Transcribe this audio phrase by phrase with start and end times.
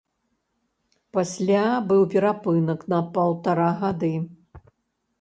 [1.17, 1.61] Пасля
[1.93, 4.15] быў перапынак на паўтара гады.